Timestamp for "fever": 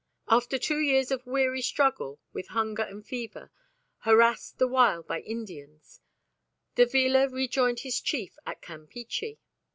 3.05-3.51